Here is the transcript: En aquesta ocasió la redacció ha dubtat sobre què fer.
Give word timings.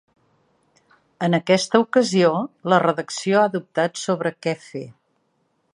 En 1.27 1.37
aquesta 1.39 1.81
ocasió 1.85 2.31
la 2.75 2.81
redacció 2.85 3.39
ha 3.43 3.47
dubtat 3.57 4.03
sobre 4.07 4.35
què 4.47 4.57
fer. 4.71 4.87